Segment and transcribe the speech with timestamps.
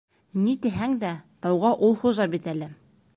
[0.45, 1.11] Ни тиһәң дә,
[1.47, 2.75] тауға ул хужа бит әле.